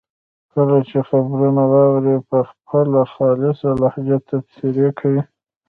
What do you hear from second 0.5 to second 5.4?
کله چې خبرونه واوري په خپله خالصه لهجه تبصرې کوي.